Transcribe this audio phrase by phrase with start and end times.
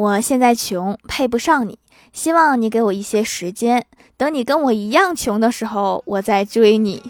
[0.00, 1.78] 我现在穷配不上你
[2.10, 3.84] 希望你给我一些时间
[4.16, 7.02] 等你跟我一样穷的时候我再追你。